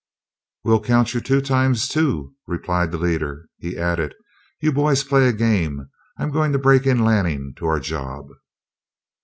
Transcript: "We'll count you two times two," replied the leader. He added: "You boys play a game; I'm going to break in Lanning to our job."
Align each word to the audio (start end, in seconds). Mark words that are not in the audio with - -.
"We'll 0.63 0.81
count 0.81 1.13
you 1.13 1.21
two 1.21 1.41
times 1.41 1.87
two," 1.87 2.33
replied 2.47 2.89
the 2.91 2.97
leader. 2.97 3.47
He 3.59 3.77
added: 3.77 4.15
"You 4.59 4.71
boys 4.71 5.03
play 5.03 5.27
a 5.27 5.31
game; 5.31 5.89
I'm 6.17 6.31
going 6.31 6.51
to 6.53 6.57
break 6.57 6.87
in 6.87 7.05
Lanning 7.05 7.53
to 7.57 7.67
our 7.67 7.79
job." 7.79 8.29